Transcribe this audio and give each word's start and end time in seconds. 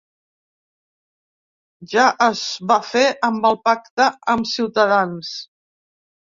Ja 1.91 2.05
és 2.27 2.41
va 2.71 2.79
fer 2.93 3.03
amb 3.29 3.45
el 3.51 3.59
pacte 3.69 4.09
amb 4.35 4.51
Ciutadans. 4.55 5.37